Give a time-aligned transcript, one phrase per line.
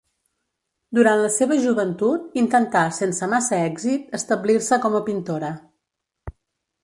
[0.99, 5.53] Durant la seva joventut, intentà, sense massa èxit, establir-se com a pintora.